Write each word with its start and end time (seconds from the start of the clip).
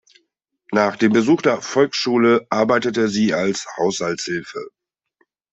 Nach 0.71 0.95
dem 0.95 1.13
Besuch 1.13 1.43
der 1.43 1.61
Volksschule 1.61 2.47
arbeitete 2.49 3.07
sie 3.07 3.35
als 3.35 3.67
Haushaltshilfe. 3.77 4.71